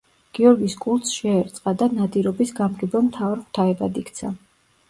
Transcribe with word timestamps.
გიორგის 0.37 0.75
კულტს 0.85 1.11
შეერწყა 1.17 1.75
და 1.81 1.89
ნადირობის 1.97 2.57
გამგებელ 2.63 3.07
მთავარ 3.11 3.41
ღვთაებად 3.45 4.01
იქცა. 4.05 4.35